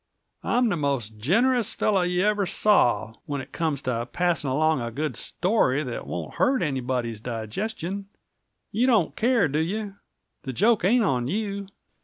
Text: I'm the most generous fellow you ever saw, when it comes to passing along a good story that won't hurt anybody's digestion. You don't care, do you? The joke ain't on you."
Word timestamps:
I'm 0.43 0.67
the 0.69 0.75
most 0.75 1.19
generous 1.19 1.75
fellow 1.75 2.01
you 2.01 2.23
ever 2.23 2.47
saw, 2.47 3.13
when 3.27 3.39
it 3.39 3.51
comes 3.51 3.83
to 3.83 4.07
passing 4.11 4.49
along 4.49 4.81
a 4.81 4.89
good 4.89 5.15
story 5.15 5.83
that 5.83 6.07
won't 6.07 6.33
hurt 6.33 6.63
anybody's 6.63 7.21
digestion. 7.21 8.07
You 8.71 8.87
don't 8.87 9.15
care, 9.15 9.47
do 9.47 9.59
you? 9.59 9.97
The 10.41 10.53
joke 10.53 10.83
ain't 10.83 11.03
on 11.03 11.27
you." 11.27 11.67